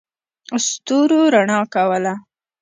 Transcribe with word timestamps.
ستورو 0.67 1.19
رڼا 1.33 1.59
کوله. 1.73 2.13